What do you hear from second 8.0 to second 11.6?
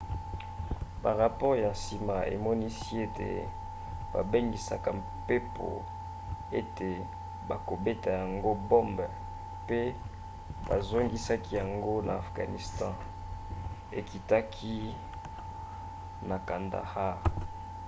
yango bombe mpe bazongisaki